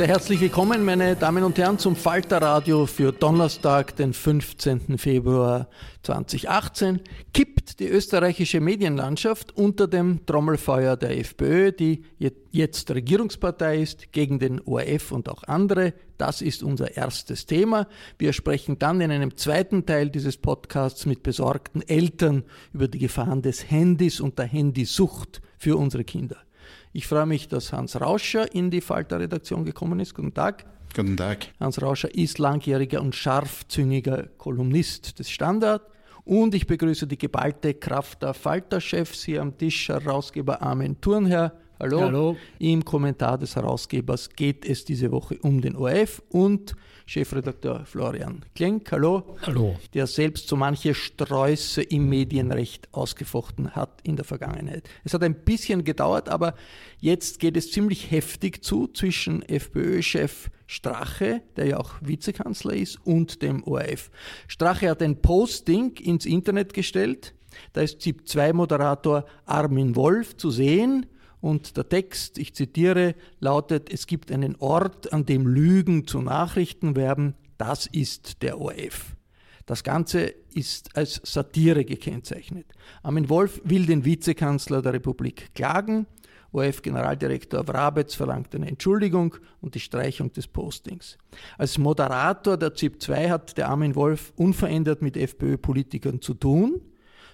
[0.00, 4.96] Sehr herzlich willkommen, meine Damen und Herren, zum Falterradio für Donnerstag, den 15.
[4.96, 5.68] Februar
[6.04, 7.00] 2018.
[7.34, 12.02] Kippt die österreichische Medienlandschaft unter dem Trommelfeuer der FPÖ, die
[12.50, 15.92] jetzt Regierungspartei ist, gegen den ORF und auch andere.
[16.16, 17.86] Das ist unser erstes Thema.
[18.16, 23.42] Wir sprechen dann in einem zweiten Teil dieses Podcasts mit besorgten Eltern über die Gefahren
[23.42, 26.38] des Handys und der Handysucht für unsere Kinder.
[26.92, 30.12] Ich freue mich, dass Hans Rauscher in die Falter-Redaktion gekommen ist.
[30.12, 30.64] Guten Tag.
[30.92, 31.46] Guten Tag.
[31.60, 35.82] Hans Rauscher ist langjähriger und scharfzüngiger Kolumnist des Standard.
[36.24, 41.52] Und ich begrüße die geballte Kraft der Falter-Chefs hier am Tisch, Herausgeber Armin Thurnherr.
[41.78, 42.00] Hallo.
[42.00, 42.36] Hallo.
[42.58, 46.74] Im Kommentar des Herausgebers geht es diese Woche um den ORF und
[47.10, 49.36] Chefredakteur Florian Klenk, hallo.
[49.42, 49.74] Hallo.
[49.94, 54.88] Der selbst so manche Sträuße im Medienrecht ausgefochten hat in der Vergangenheit.
[55.02, 56.54] Es hat ein bisschen gedauert, aber
[57.00, 63.42] jetzt geht es ziemlich heftig zu zwischen FPÖ-Chef Strache, der ja auch Vizekanzler ist, und
[63.42, 64.12] dem ORF.
[64.46, 67.34] Strache hat ein Posting ins Internet gestellt.
[67.72, 71.06] Da ist ZIP-2-Moderator Armin Wolf zu sehen
[71.40, 76.96] und der Text, ich zitiere, lautet, es gibt einen Ort, an dem Lügen zu Nachrichten
[76.96, 79.16] werden, das ist der ORF.
[79.66, 82.66] Das Ganze ist als Satire gekennzeichnet.
[83.02, 86.06] Armin Wolf will den Vizekanzler der Republik klagen.
[86.52, 91.18] ORF-Generaldirektor Wrabetz verlangt eine Entschuldigung und die Streichung des Postings.
[91.56, 96.80] Als Moderator der ZIP 2 hat der Armin Wolf unverändert mit FPÖ-Politikern zu tun.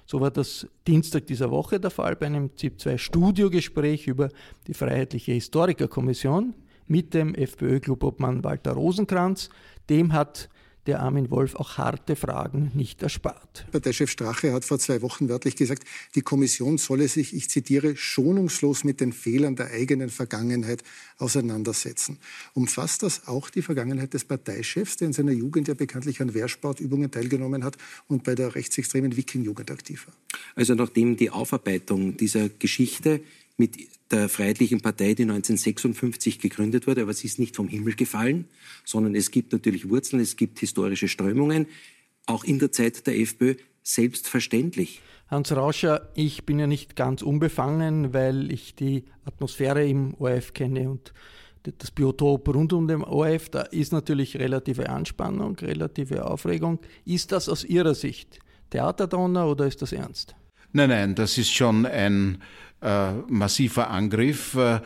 [0.06, 4.28] So war das Dienstag dieser Woche der Fall bei einem ZIP-2-Studiogespräch über
[4.68, 6.54] die Freiheitliche Historikerkommission
[6.86, 9.50] mit dem FPÖ-Clubobmann Walter Rosenkranz.
[9.90, 10.48] Dem hat
[10.86, 13.66] der Armin Wolf auch harte Fragen nicht erspart.
[13.72, 18.84] Parteichef Strache hat vor zwei Wochen wörtlich gesagt, die Kommission solle sich, ich zitiere, schonungslos
[18.84, 20.82] mit den Fehlern der eigenen Vergangenheit
[21.19, 22.19] auseinandersetzen.
[22.54, 27.10] Umfasst das auch die Vergangenheit des Parteichefs, der in seiner Jugend ja bekanntlich an Wehrsportübungen
[27.10, 27.76] teilgenommen hat
[28.06, 30.14] und bei der rechtsextremen Wiking-Jugend aktiv war?
[30.54, 33.20] Also nachdem die Aufarbeitung dieser Geschichte
[33.56, 33.76] mit
[34.10, 38.46] der Freiheitlichen Partei, die 1956 gegründet wurde, aber sie ist nicht vom Himmel gefallen,
[38.84, 41.66] sondern es gibt natürlich Wurzeln, es gibt historische Strömungen,
[42.26, 45.00] auch in der Zeit der FPÖ selbstverständlich.
[45.28, 50.91] Hans Rauscher, ich bin ja nicht ganz unbefangen, weil ich die Atmosphäre im ORF kenne
[50.91, 51.12] und
[51.78, 56.78] das Biotop rund um den ORF, da ist natürlich relative Anspannung, relative Aufregung.
[57.04, 58.38] Ist das aus Ihrer Sicht
[58.70, 60.36] Theaterdonner oder ist das ernst?
[60.76, 62.36] Nein, nein, das ist schon ein
[62.82, 64.54] äh, massiver Angriff.
[64.56, 64.80] Äh,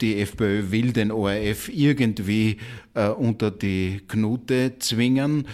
[0.00, 2.56] die FPÖ will den ORF irgendwie
[2.94, 5.46] äh, unter die Knute zwingen.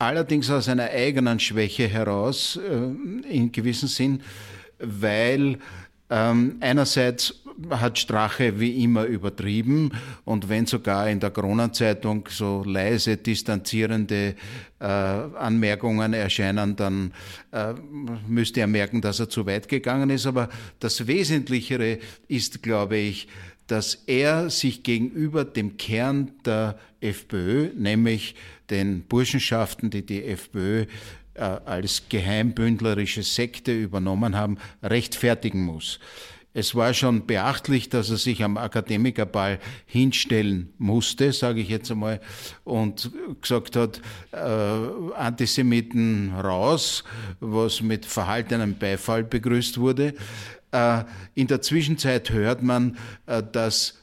[0.00, 4.20] Allerdings aus einer eigenen Schwäche heraus, äh, in gewissem Sinn,
[4.80, 5.58] weil
[6.14, 9.92] Ähm, einerseits hat Strache wie immer übertrieben
[10.26, 14.34] und wenn sogar in der Kronenzeitung so leise distanzierende
[14.78, 17.14] äh, Anmerkungen erscheinen, dann
[17.50, 17.72] äh,
[18.28, 20.26] müsste er merken, dass er zu weit gegangen ist.
[20.26, 20.50] Aber
[20.80, 21.98] das Wesentlichere
[22.28, 23.26] ist, glaube ich,
[23.66, 28.34] dass er sich gegenüber dem Kern der FPÖ, nämlich
[28.68, 30.84] den Burschenschaften, die die FPÖ
[31.34, 35.98] als geheimbündlerische Sekte übernommen haben, rechtfertigen muss.
[36.54, 42.20] Es war schon beachtlich, dass er sich am Akademikerball hinstellen musste, sage ich jetzt einmal,
[42.64, 44.02] und gesagt hat,
[44.32, 44.36] äh,
[45.16, 47.04] Antisemiten raus,
[47.40, 50.14] was mit verhaltenem Beifall begrüßt wurde.
[50.72, 54.01] Äh, in der Zwischenzeit hört man, äh, dass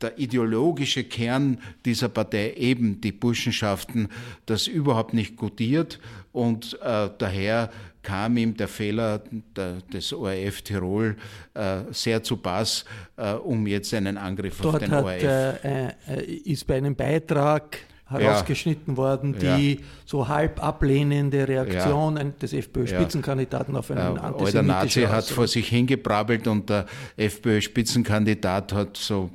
[0.00, 4.08] der ideologische Kern dieser Partei eben die Burschenschaften
[4.46, 5.98] das überhaupt nicht gutiert
[6.32, 7.70] und äh, daher
[8.02, 9.20] kam ihm der Fehler
[9.56, 11.16] der, des ORF Tirol
[11.54, 12.84] äh, sehr zu Pass,
[13.16, 15.22] äh, um jetzt einen Angriff Dort auf den hat, ORF.
[15.24, 17.78] Äh, äh, ist bei einem Beitrag
[18.08, 18.96] herausgeschnitten ja.
[18.96, 19.80] worden, die ja.
[20.04, 22.24] so halb ablehnende Reaktion ja.
[22.24, 28.96] des FPÖ-Spitzenkandidaten auf einen äh, Der Nazi hat vor sich hingebrabbelt und der FPÖ-Spitzenkandidat hat
[28.96, 29.30] so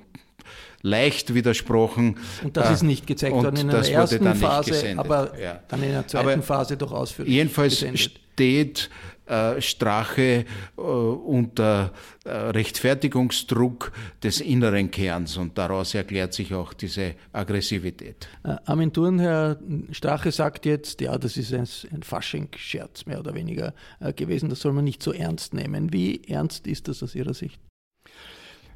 [0.82, 2.18] leicht widersprochen.
[2.44, 5.60] Und das äh, ist nicht gezeigt worden in der ersten Phase, aber ja.
[5.68, 7.34] dann in der zweiten aber Phase doch ausführlich.
[7.34, 8.20] Jedenfalls gesendet.
[8.34, 8.90] steht
[9.32, 10.46] äh, Strache
[10.78, 11.94] äh, unter
[12.26, 18.28] äh, Rechtfertigungsdruck des inneren Kerns und daraus erklärt sich auch diese Aggressivität.
[18.44, 19.58] Äh, Aventuren, Herr
[19.92, 24.60] Strache sagt jetzt, ja, das ist ein, ein Fasching-Scherz mehr oder weniger äh, gewesen, das
[24.60, 25.94] soll man nicht so ernst nehmen.
[25.94, 27.60] Wie ernst ist das aus Ihrer Sicht?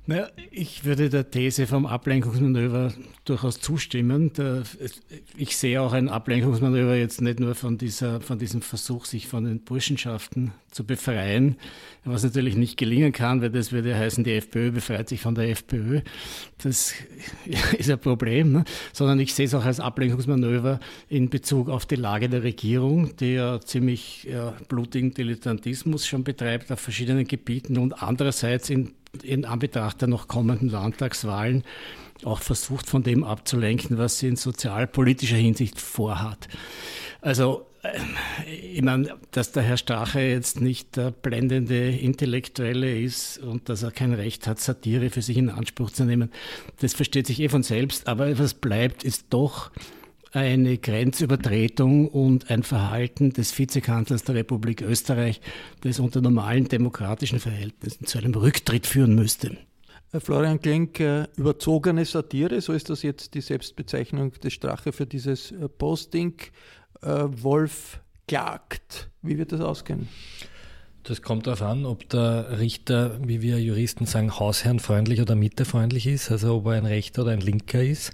[0.08, 2.94] Naja, ich würde der These vom Ablenkungsmanöver
[3.26, 4.32] durchaus zustimmen.
[5.36, 9.46] Ich sehe auch ein Ablenkungsmanöver jetzt nicht nur von, dieser, von diesem Versuch, sich von
[9.46, 11.56] den Burschenschaften zu befreien,
[12.04, 15.50] was natürlich nicht gelingen kann, weil das würde heißen, die FPÖ befreit sich von der
[15.50, 16.02] FPÖ.
[16.60, 16.94] Das
[17.78, 18.66] ist ein Problem, ne?
[18.94, 20.80] sondern ich sehe es auch als Ablenkungsmanöver
[21.10, 26.72] in Bezug auf die Lage der Regierung, die ja ziemlich ja, blutigen Dilettantismus schon betreibt
[26.72, 28.94] auf verschiedenen Gebieten und andererseits in
[29.24, 31.64] in Anbetracht der noch kommenden Landtagswahlen
[32.24, 36.48] auch versucht, von dem abzulenken, was sie in sozialpolitischer Hinsicht vorhat.
[37.22, 37.98] Also, äh,
[38.52, 43.92] ich meine, dass der Herr Strache jetzt nicht der blendende Intellektuelle ist und dass er
[43.92, 46.32] kein Recht hat, Satire für sich in Anspruch zu nehmen,
[46.80, 48.08] das versteht sich eh von selbst.
[48.08, 49.72] Aber was bleibt, ist doch
[50.36, 55.40] eine Grenzübertretung und ein Verhalten des Vizekanzlers der Republik Österreich,
[55.82, 59.58] das unter normalen demokratischen Verhältnissen zu einem Rücktritt führen müsste.
[60.20, 65.52] Florian Klenk, äh, überzogene Satire, so ist das jetzt die Selbstbezeichnung des Strache für dieses
[65.52, 66.36] äh, Posting.
[67.02, 69.10] Äh, Wolf klagt.
[69.22, 70.08] Wie wird das ausgehen?
[71.04, 76.32] Das kommt darauf an, ob der Richter, wie wir Juristen sagen, hausherrenfreundlich oder mittefreundlich ist,
[76.32, 78.14] also ob er ein Rechter oder ein Linker ist.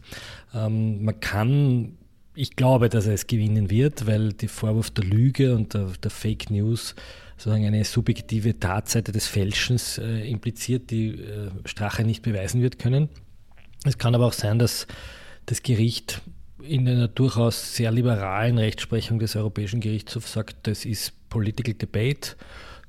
[0.53, 1.97] Ähm, man kann
[2.33, 6.11] ich glaube, dass er es gewinnen wird, weil der Vorwurf der Lüge und der, der
[6.11, 6.95] Fake News
[7.37, 13.09] sozusagen eine subjektive Tatseite des Fälschens äh, impliziert, die äh, Strache nicht beweisen wird können.
[13.83, 14.85] Es kann aber auch sein, dass
[15.47, 16.21] das Gericht
[16.61, 22.35] in einer durchaus sehr liberalen Rechtsprechung des Europäischen Gerichtshofs sagt, das ist Political Debate.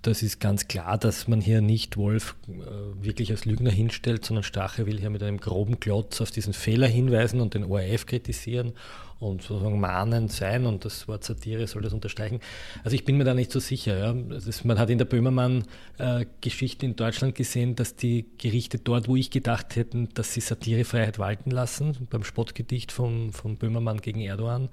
[0.03, 4.43] Das ist ganz klar, dass man hier nicht Wolf äh, wirklich als Lügner hinstellt, sondern
[4.43, 8.75] Strache will hier mit einem groben Klotz auf diesen Fehler hinweisen und den ORF kritisieren
[9.23, 12.41] und sozusagen mahnend sein und das Wort Satire soll das unterstreichen.
[12.83, 13.97] Also ich bin mir da nicht so sicher.
[13.97, 14.37] Ja.
[14.37, 19.31] Ist, man hat in der Böhmermann-Geschichte in Deutschland gesehen, dass die Gerichte dort, wo ich
[19.31, 24.69] gedacht hätte, dass sie Satirefreiheit walten lassen, beim Spottgedicht von, von Böhmermann gegen Erdogan,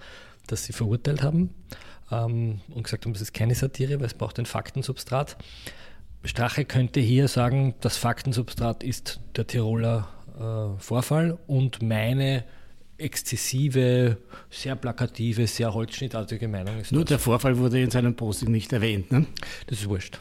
[0.48, 1.54] dass sie verurteilt haben
[2.12, 5.38] ähm, und gesagt haben, das ist keine Satire, weil es braucht ein Faktensubstrat.
[6.24, 10.08] Strache könnte hier sagen, das Faktensubstrat ist der Tiroler
[10.40, 12.44] äh, Vorfall und meine
[13.00, 14.18] exzessive,
[14.50, 16.92] sehr plakative, sehr holzschnittartige Meinung ist.
[16.92, 17.10] Nur das.
[17.10, 19.12] der Vorfall wurde in seinem Posting nicht erwähnt.
[19.12, 19.26] Ne?
[19.68, 20.20] Das ist wurscht.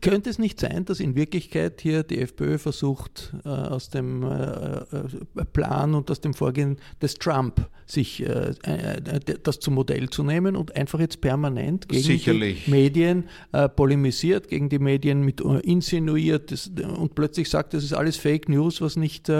[0.00, 4.76] Könnte es nicht sein, dass in Wirklichkeit hier die FPÖ versucht, äh, aus dem äh,
[4.78, 10.22] äh, Plan und aus dem Vorgehen des Trump sich äh, äh, das zum Modell zu
[10.22, 12.64] nehmen und einfach jetzt permanent gegen Sicherlich.
[12.64, 18.16] die Medien äh, polemisiert, gegen die Medien mit insinuiert und plötzlich sagt, das ist alles
[18.16, 19.30] Fake News, was nicht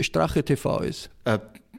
[0.00, 1.10] Strache TV ist?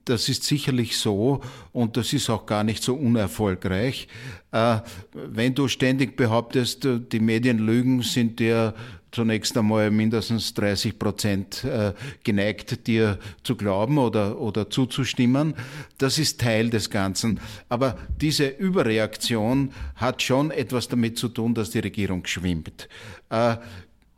[0.10, 1.40] Das ist sicherlich so
[1.72, 4.08] und das ist auch gar nicht so unerfolgreich.
[4.52, 4.80] Äh,
[5.14, 8.74] wenn du ständig behauptest, äh, die Medien lügen, sind dir
[9.12, 15.54] zunächst einmal mindestens 30 Prozent äh, geneigt, dir zu glauben oder, oder zuzustimmen.
[16.00, 17.40] Das ist Teil des Ganzen.
[17.70, 22.90] Aber diese Überreaktion hat schon etwas damit zu tun, dass die Regierung schwimmt.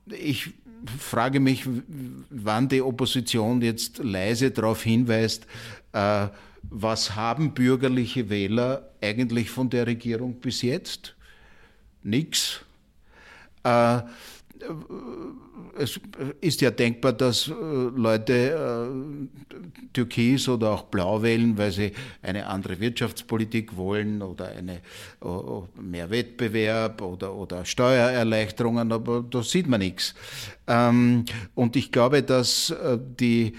[0.07, 0.51] Ich
[0.97, 1.65] frage mich,
[2.29, 5.47] wann die Opposition jetzt leise darauf hinweist,
[5.93, 6.27] äh,
[6.63, 11.15] was haben bürgerliche Wähler eigentlich von der Regierung bis jetzt?
[12.03, 12.61] Nix.
[13.63, 14.01] Äh,
[15.77, 15.99] es
[16.41, 19.57] ist ja denkbar, dass äh, Leute äh,
[19.93, 21.91] Türkis oder auch Blau wählen, weil sie
[22.21, 24.81] eine andere Wirtschaftspolitik wollen oder eine,
[25.81, 30.15] mehr Wettbewerb oder, oder Steuererleichterungen, aber da sieht man nichts.
[30.67, 31.25] Ähm,
[31.55, 33.53] und ich glaube, dass äh, die,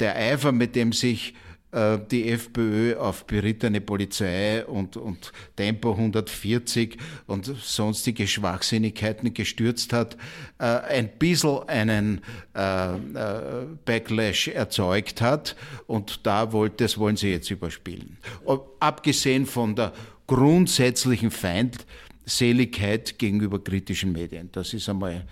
[0.00, 1.34] der Eifer, mit dem sich
[1.72, 6.96] äh, die FPÖ auf berittene Polizei und, und Tempo 140
[7.26, 10.16] und sonstige Schwachsinnigkeiten gestürzt hat,
[10.58, 12.22] äh, ein bisschen einen
[12.54, 12.88] äh,
[13.84, 15.56] Backlash erzeugt hat
[15.86, 18.18] und da wollte, das wollen sie jetzt überspielen.
[18.80, 19.92] Abgesehen von der
[20.26, 24.50] grundsätzlichen Feindseligkeit gegenüber kritischen Medien.
[24.52, 25.26] Das ist einmal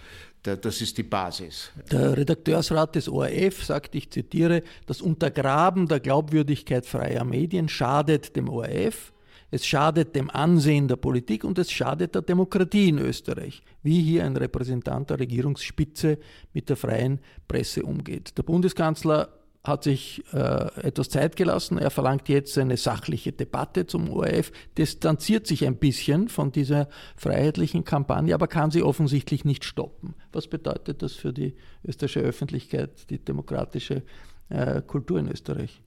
[0.44, 1.70] das ist die Basis.
[1.90, 8.48] Der Redakteursrat des ORF sagt, ich zitiere, das Untergraben der Glaubwürdigkeit freier Medien schadet dem
[8.48, 9.12] ORF,
[9.50, 14.24] es schadet dem Ansehen der Politik und es schadet der Demokratie in Österreich, wie hier
[14.24, 16.18] ein Repräsentant der Regierungsspitze
[16.52, 18.36] mit der freien Presse umgeht.
[18.36, 19.28] Der Bundeskanzler
[19.64, 21.78] hat sich äh, etwas Zeit gelassen.
[21.78, 27.84] Er verlangt jetzt eine sachliche Debatte zum ORF, distanziert sich ein bisschen von dieser freiheitlichen
[27.84, 30.14] Kampagne, aber kann sie offensichtlich nicht stoppen.
[30.32, 34.02] Was bedeutet das für die österreichische Öffentlichkeit, die demokratische
[34.50, 35.80] äh, Kultur in Österreich?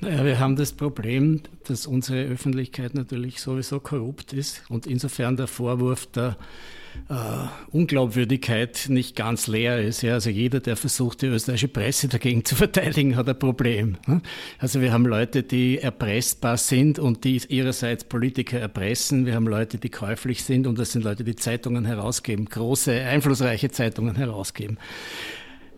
[0.00, 5.46] Naja, wir haben das Problem, dass unsere Öffentlichkeit natürlich sowieso korrupt ist und insofern der
[5.46, 6.36] Vorwurf der
[7.08, 7.14] äh,
[7.70, 10.02] Unglaubwürdigkeit nicht ganz leer ist.
[10.02, 13.96] Ja, also jeder, der versucht, die österreichische Presse dagegen zu verteidigen, hat ein Problem.
[14.06, 14.20] Ne?
[14.58, 19.26] Also wir haben Leute, die erpressbar sind und die ihrerseits Politiker erpressen.
[19.26, 23.70] Wir haben Leute, die käuflich sind und das sind Leute, die Zeitungen herausgeben, große, einflussreiche
[23.70, 24.78] Zeitungen herausgeben.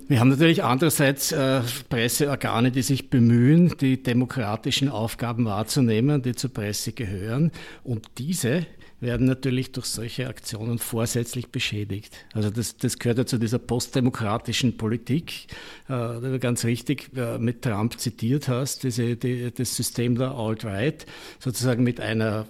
[0.09, 1.61] Wir haben natürlich andererseits äh,
[1.91, 7.53] Presseorgane, die sich bemühen, die demokratischen Aufgaben wahrzunehmen, die zur Presse gehören.
[7.85, 8.65] Und diese
[9.01, 12.17] werden natürlich durch solche Aktionen vorsätzlich beschädigt.
[12.33, 15.47] Also das, das gehört ja zu dieser postdemokratischen Politik,
[15.89, 21.05] äh, du ganz richtig äh, mit Trump zitiert hast, diese, die, das System der Alt-Right,
[21.39, 22.47] sozusagen mit einer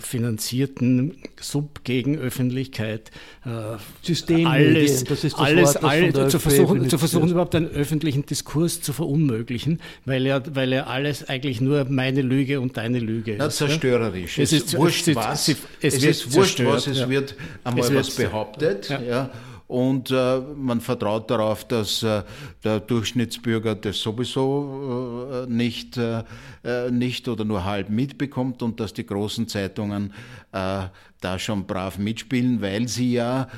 [0.00, 3.10] finanzierten Subgegenöffentlichkeit
[3.44, 8.26] äh, Systemmedien, das ist das alles, Wort, alles zu versuchen, zu versuchen überhaupt einen öffentlichen
[8.26, 13.36] Diskurs zu verunmöglichen, weil er, weil er alles eigentlich nur meine Lüge und deine Lüge
[13.38, 13.56] Na, ist.
[13.56, 14.38] zerstörerisch.
[14.38, 17.08] Es, es ist wurscht was, es, es, es ist wurscht was, es ja.
[17.08, 19.02] wird einmal es was behauptet, ja.
[19.02, 19.30] ja
[19.72, 22.24] und äh, man vertraut darauf, dass äh,
[22.62, 26.24] der Durchschnittsbürger das sowieso äh, nicht, äh,
[26.62, 30.12] äh, nicht oder nur halb mitbekommt und dass die großen Zeitungen
[30.52, 30.82] äh,
[31.22, 33.48] da schon brav mitspielen, weil sie ja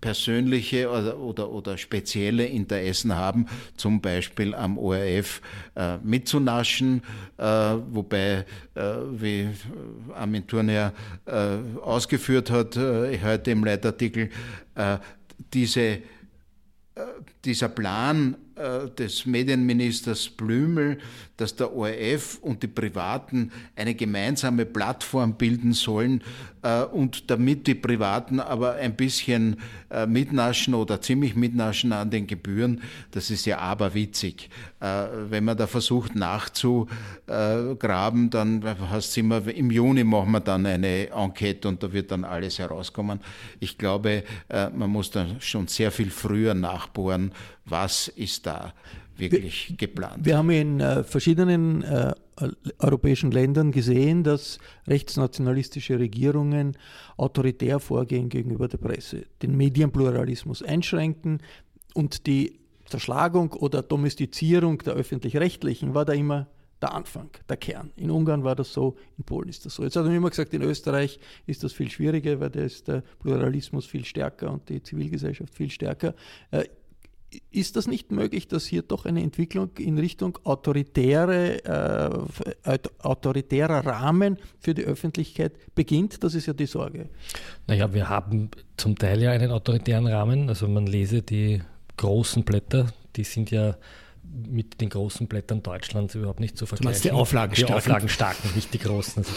[0.00, 5.40] persönliche oder, oder, oder, spezielle Interessen haben, zum Beispiel am ORF
[5.74, 7.02] äh, mitzunaschen,
[7.36, 8.44] äh, wobei,
[8.74, 8.82] äh,
[9.12, 9.48] wie
[10.14, 10.92] Armin Turner
[11.26, 14.30] äh, ausgeführt hat, äh, heute im Leitartikel,
[15.52, 15.98] diese,
[17.44, 18.36] dieser Plan
[18.96, 20.98] des Medienministers Blümel,
[21.36, 26.22] dass der ORF und die Privaten eine gemeinsame Plattform bilden sollen
[26.57, 26.57] äh,
[26.92, 29.56] und damit die Privaten aber ein bisschen
[29.90, 34.50] äh, mitnaschen oder ziemlich mitnaschen an den Gebühren, das ist ja aberwitzig.
[34.80, 40.66] Äh, wenn man da versucht nachzugraben, dann hast du immer, im Juni machen wir dann
[40.66, 43.20] eine Enquete und da wird dann alles herauskommen.
[43.60, 47.32] Ich glaube, äh, man muss dann schon sehr viel früher nachbohren,
[47.64, 48.72] was ist da
[49.16, 50.24] wirklich wir, geplant.
[50.24, 52.12] Wir haben in äh, verschiedenen äh,
[52.78, 56.76] europäischen Ländern gesehen, dass rechtsnationalistische Regierungen
[57.16, 61.42] autoritär vorgehen gegenüber der Presse, den Medienpluralismus einschränken
[61.94, 66.48] und die Zerschlagung oder Domestizierung der öffentlich-rechtlichen war da immer
[66.80, 67.90] der Anfang, der Kern.
[67.96, 69.82] In Ungarn war das so, in Polen ist das so.
[69.82, 73.02] Jetzt hat man immer gesagt, in Österreich ist das viel schwieriger, weil da ist der
[73.18, 76.14] Pluralismus viel stärker und die Zivilgesellschaft viel stärker.
[77.50, 81.62] Ist das nicht möglich, dass hier doch eine Entwicklung in Richtung autoritäre,
[82.64, 86.24] äh, autoritärer Rahmen für die Öffentlichkeit beginnt?
[86.24, 87.10] Das ist ja die Sorge.
[87.66, 90.48] Naja, wir haben zum Teil ja einen autoritären Rahmen.
[90.48, 91.60] Also man lese die
[91.98, 93.76] großen Blätter, die sind ja
[94.48, 97.02] mit den großen Blättern Deutschlands überhaupt nicht zu vergleichen.
[97.02, 97.74] die Auflagenstarken?
[97.74, 99.32] Die Auflagenstarken, nicht die großen, also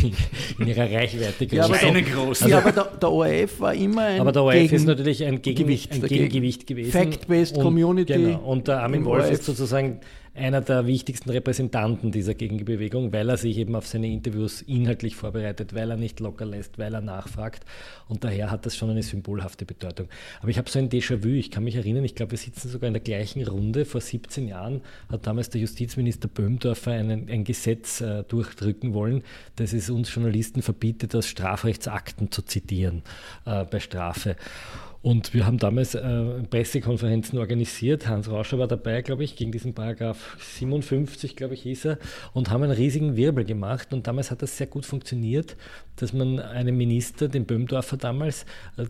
[0.00, 1.56] die, die in ihrer Reichweite großen.
[1.56, 2.48] Ja, aber, der, großen.
[2.48, 5.42] ja, aber der, der, ORF war immer ein Aber der ORF Gegen ist natürlich ein,
[5.42, 6.92] Gegen, Gewicht, ein Gegengewicht gewesen.
[6.92, 8.12] Fact-based Community.
[8.12, 8.38] Genau.
[8.40, 9.32] Und der Armin Wolf ORF.
[9.32, 10.00] ist sozusagen
[10.34, 15.74] einer der wichtigsten Repräsentanten dieser Gegenbewegung, weil er sich eben auf seine Interviews inhaltlich vorbereitet,
[15.74, 17.64] weil er nicht locker lässt, weil er nachfragt.
[18.08, 20.08] Und daher hat das schon eine symbolhafte Bedeutung.
[20.40, 21.28] Aber ich habe so ein Déjà-vu.
[21.28, 23.84] Ich kann mich erinnern, ich glaube, wir sitzen sogar in der gleichen Runde.
[23.84, 29.22] Vor 17 Jahren hat damals der Justizminister Böhmdorfer einen, ein Gesetz äh, durchdrücken wollen,
[29.56, 33.02] das es uns Journalisten verbietet, aus Strafrechtsakten zu zitieren
[33.46, 34.36] äh, bei Strafe.
[35.02, 38.06] Und wir haben damals äh, Pressekonferenzen organisiert.
[38.06, 41.98] Hans Rauscher war dabei, glaube ich, gegen diesen Paragraph 57, glaube ich, hieß er,
[42.34, 43.94] und haben einen riesigen Wirbel gemacht.
[43.94, 45.56] Und damals hat das sehr gut funktioniert,
[45.96, 48.44] dass man einem Minister, den Böhmdorfer damals,
[48.76, 48.84] äh,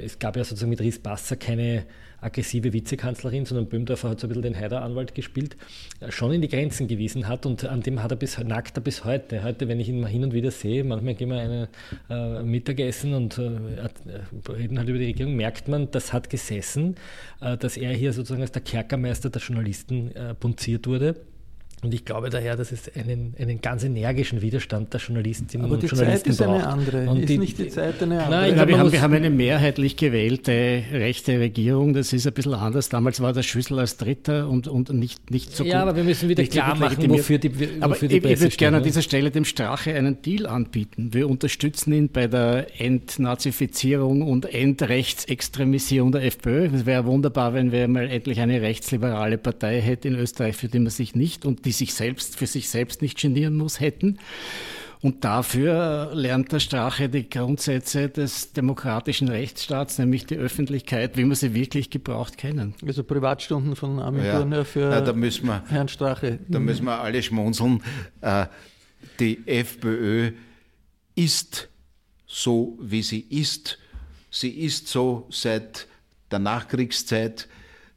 [0.00, 1.86] es gab ja sozusagen mit Ries Basser keine
[2.20, 5.56] aggressive Vizekanzlerin, sondern Böhmdorfer hat so ein bisschen den Heideranwalt gespielt,
[6.00, 8.82] äh, schon in die Grenzen gewiesen hat und an dem hat er bis, nackt er
[8.82, 9.42] bis heute.
[9.42, 11.68] Heute, wenn ich ihn mal hin und wieder sehe, manchmal gehen wir eine
[12.10, 16.96] äh, Mittagessen und äh, äh, reden halt über die Regierung, merkt man, das hat gesessen,
[17.40, 21.16] äh, dass er hier sozusagen als der Kerkermeister der Journalisten äh, punziert wurde.
[21.82, 25.82] Und ich glaube daher, dass es einen, einen ganz energischen Widerstand der Journalistinnen Aber und
[25.82, 27.08] die Journalisten Zeit ist eine andere.
[27.08, 28.40] Und ist die, nicht die Zeit eine andere?
[28.40, 31.94] Nein, glaube, wir, haben, wir haben eine mehrheitlich gewählte rechte Regierung.
[31.94, 32.88] Das ist ein bisschen anders.
[32.88, 36.04] Damals war der Schüssel als Dritter und, und nicht, nicht so Ja, gut, aber wir
[36.04, 38.82] müssen wieder klar machen, wofür die, wofür Aber die ich, ich Presse würde gerne an
[38.82, 38.88] ne?
[38.88, 41.14] dieser Stelle dem Strache einen Deal anbieten.
[41.14, 46.70] Wir unterstützen ihn bei der Entnazifizierung und Endrechtsextremisierung der FPÖ.
[46.74, 50.80] Es wäre wunderbar, wenn wir mal endlich eine rechtsliberale Partei hätten in Österreich, für die
[50.80, 54.16] man sich nicht und die sich selbst für sich selbst nicht genieren muss, hätten.
[55.02, 61.36] Und dafür lernt der Strache die Grundsätze des demokratischen Rechtsstaats, nämlich die Öffentlichkeit, wie man
[61.36, 62.74] sie wirklich gebraucht kennen.
[62.86, 64.38] Also Privatstunden von Armin Ja.
[64.38, 66.38] Thurner für Ja, da müssen wir- Herrn Strache.
[66.48, 67.82] Da müssen wir alle schmunzeln.
[68.22, 68.46] Äh,
[69.20, 70.32] Die FPÖ
[71.14, 71.68] ist
[72.26, 73.78] so, wie sie ist.
[74.30, 75.86] Sie ist so seit
[76.30, 77.46] der Nachkriegszeit.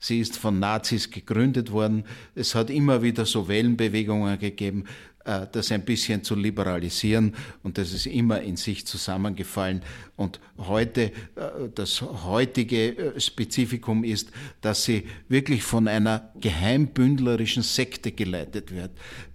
[0.01, 2.05] Sie ist von Nazis gegründet worden.
[2.33, 4.85] Es hat immer wieder so Wellenbewegungen gegeben,
[5.25, 9.83] äh, das ein bisschen zu liberalisieren und das ist immer in sich zusammengefallen.
[10.15, 11.11] Und heute, äh,
[11.75, 14.31] das heutige äh, Spezifikum ist,
[14.61, 18.71] dass sie wirklich von einer geheimbündlerischen Sekte geleitet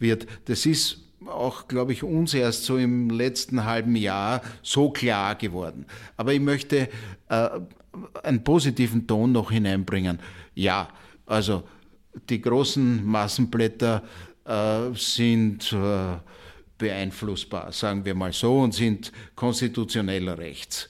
[0.01, 0.27] wird.
[0.47, 5.87] Das ist auch, glaube ich, uns erst so im letzten halben Jahr so klar geworden.
[6.17, 6.89] Aber ich möchte
[7.29, 7.49] äh,
[8.23, 10.19] einen positiven Ton noch hineinbringen.
[10.55, 10.89] Ja,
[11.27, 11.65] also
[12.29, 14.03] die großen Massenblätter
[14.45, 16.17] äh, sind äh,
[16.79, 20.89] beeinflussbar, sagen wir mal so, und sind konstitutioneller Rechts.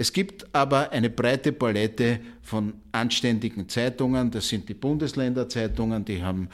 [0.00, 4.30] Es gibt aber eine breite Palette von anständigen Zeitungen.
[4.30, 6.48] Das sind die Bundesländerzeitungen, die haben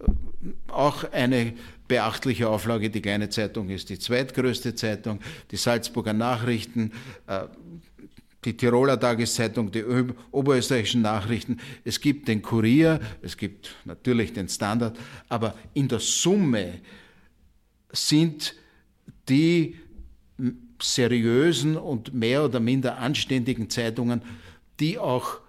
[0.00, 1.52] äh, auch eine
[1.86, 2.90] beachtliche Auflage.
[2.90, 5.20] Die kleine Zeitung ist die zweitgrößte Zeitung.
[5.50, 6.92] Die Salzburger Nachrichten,
[7.26, 7.44] äh,
[8.44, 9.84] die Tiroler Tageszeitung, die
[10.30, 11.58] oberösterreichischen Nachrichten.
[11.84, 14.96] Es gibt den Kurier, es gibt natürlich den Standard,
[15.28, 16.80] aber in der Summe
[17.90, 18.54] sind
[19.28, 19.76] die
[20.80, 24.22] seriösen und mehr oder minder anständigen Zeitungen,
[24.78, 25.40] die auch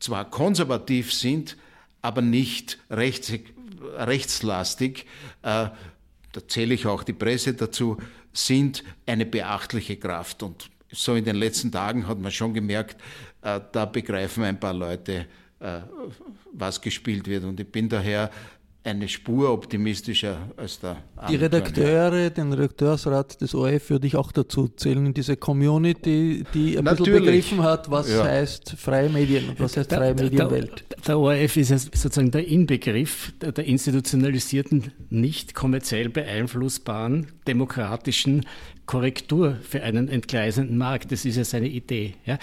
[0.00, 1.56] zwar konservativ sind,
[2.00, 3.32] aber nicht rechts,
[3.96, 5.06] rechtslastig,
[5.42, 5.68] äh,
[6.32, 7.98] da zähle ich auch die Presse dazu,
[8.32, 10.42] sind eine beachtliche Kraft.
[10.42, 12.96] Und so in den letzten Tagen hat man schon gemerkt,
[13.42, 15.26] äh, da begreifen ein paar Leute,
[15.60, 15.80] äh,
[16.52, 17.44] was gespielt wird.
[17.44, 18.30] Und ich bin daher
[18.86, 21.42] eine Spur optimistischer als der Die andere.
[21.44, 26.84] Redakteure, den Redakteursrat des ORF würde ich auch dazu zählen, in diese Community, die ein
[26.84, 27.24] bisschen Natürlich.
[27.24, 28.24] begriffen hat, was Ja.
[28.24, 30.84] heißt freie Medien und was heißt Der- freie der- Medienwelt.
[30.90, 38.44] Der, der ORF ist sozusagen der Inbegriff der, der institutionalisierten, nicht kommerziell beeinflussbaren, demokratischen
[38.86, 41.10] Korrektur für einen entgleisenden Markt.
[41.10, 42.14] Das ist ja seine Idee.
[42.26, 42.38] Ja.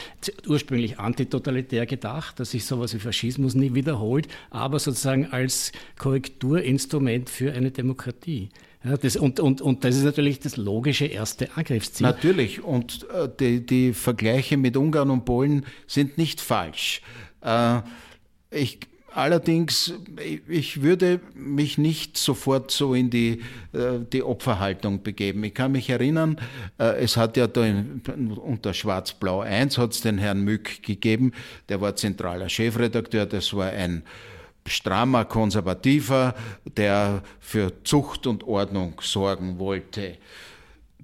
[0.47, 7.53] Ursprünglich antitotalitär gedacht, dass sich sowas wie Faschismus nie wiederholt, aber sozusagen als Korrekturinstrument für
[7.53, 8.49] eine Demokratie.
[8.83, 12.07] Ja, das, und, und, und das ist natürlich das logische erste Angriffsziel.
[12.07, 17.01] Natürlich, und äh, die, die Vergleiche mit Ungarn und Polen sind nicht falsch.
[17.41, 17.81] Äh,
[18.49, 18.79] ich,
[19.13, 19.93] allerdings,
[20.47, 23.41] ich- würde mich nicht sofort so in die,
[23.73, 25.43] äh, die Opferhaltung begeben.
[25.43, 26.37] Ich kann mich erinnern,
[26.79, 28.01] äh, es hat ja da in,
[28.41, 31.31] unter Schwarz-Blau 1 hat es den Herrn Mück gegeben,
[31.69, 34.03] der war zentraler Chefredakteur, das war ein
[34.67, 36.35] strammer Konservativer,
[36.77, 40.17] der für Zucht und Ordnung sorgen wollte.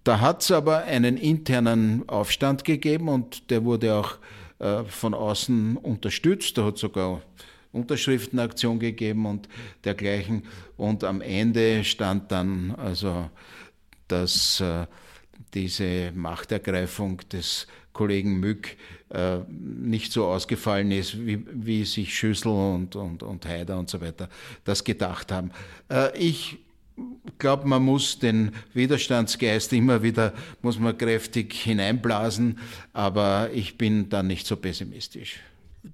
[0.03, 4.17] Da hat es aber einen internen Aufstand gegeben und der wurde auch
[4.59, 6.57] äh, von außen unterstützt.
[6.57, 7.21] Da hat sogar
[7.77, 9.47] Unterschriftenaktion gegeben und
[9.83, 10.43] dergleichen.
[10.75, 13.29] Und am Ende stand dann also
[14.07, 14.85] das äh,
[15.53, 18.77] diese Machtergreifung des Kollegen Mück
[19.09, 23.99] äh, nicht so ausgefallen ist, wie, wie sich Schüssel und, und, und Haider und so
[24.01, 24.29] weiter
[24.63, 25.51] das gedacht haben.
[25.89, 26.57] Äh, ich
[27.39, 32.59] glaube, man muss den Widerstandsgeist immer wieder, muss man kräftig hineinblasen,
[32.93, 35.39] aber ich bin da nicht so pessimistisch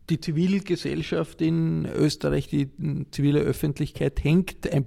[0.10, 2.70] die Zivilgesellschaft in Österreich, die
[3.12, 4.86] zivile Öffentlichkeit hängt ein,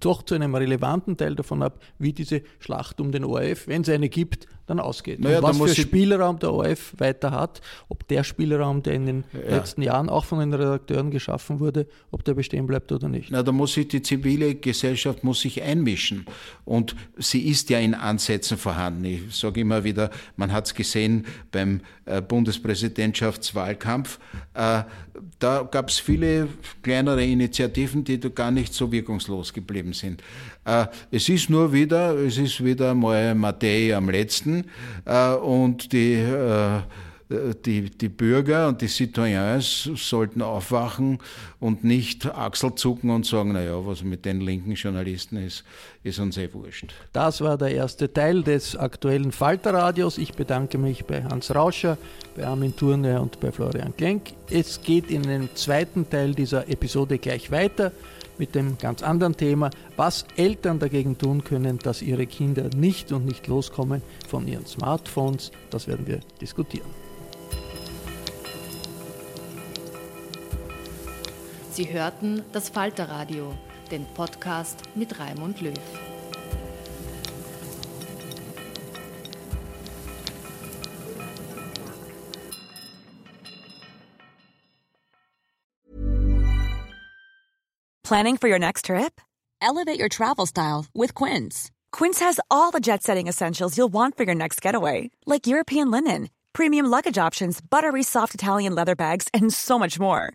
[0.00, 3.88] doch zu einem relevanten Teil davon ab, wie diese Schlacht um den ORF, wenn es
[3.88, 5.20] eine gibt, dann ausgeht.
[5.20, 9.56] Naja, was für Spielraum der ORF weiter hat, ob der Spielraum, der in den ja.
[9.56, 13.30] letzten Jahren auch von den Redakteuren geschaffen wurde, ob der bestehen bleibt oder nicht.
[13.30, 16.26] Na, da muss sich die zivile Gesellschaft muss sich einmischen.
[16.64, 19.04] Und sie ist ja in Ansätzen vorhanden.
[19.04, 24.18] Ich sage immer wieder, man hat es gesehen beim äh, Bundespräsidentschaftswahlkampf.
[24.54, 24.82] Äh,
[25.38, 26.48] da gab es viele
[26.82, 30.22] kleinere Initiativen, die gar nicht so wirkungslos geblieben sind.
[30.64, 34.66] Äh, es ist nur wieder, es ist wieder mal Matei am letzten
[35.04, 36.24] äh, und die
[37.64, 41.18] die, die Bürger und die Citoyens sollten aufwachen
[41.60, 45.64] und nicht Achselzucken und sagen, naja, was mit den linken Journalisten ist,
[46.02, 46.92] ist uns eh wurscht.
[47.12, 50.18] Das war der erste Teil des aktuellen Falterradios.
[50.18, 51.98] Ich bedanke mich bei Hans Rauscher,
[52.36, 54.32] bei Armin Thurne und bei Florian Klenk.
[54.50, 57.92] Es geht in dem zweiten Teil dieser Episode gleich weiter
[58.38, 63.26] mit dem ganz anderen Thema, was Eltern dagegen tun können, dass ihre Kinder nicht und
[63.26, 65.52] nicht loskommen von ihren Smartphones.
[65.70, 67.01] Das werden wir diskutieren.
[71.72, 73.54] Sie hörten das Falterradio,
[73.90, 75.72] den Podcast mit Raimund Löw.
[88.04, 89.22] Planning for your next trip?
[89.62, 91.70] Elevate your travel style with Quince.
[91.90, 95.90] Quince has all the jet setting essentials you'll want for your next getaway, like European
[95.90, 100.34] linen, premium luggage options, buttery soft Italian leather bags, and so much more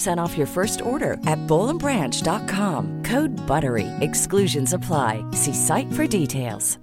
[0.00, 3.02] 15% off your first order at bowlandbranch.com.
[3.04, 3.86] Code BUTTERY.
[4.00, 5.24] Exclusions apply.
[5.32, 6.79] See site for details.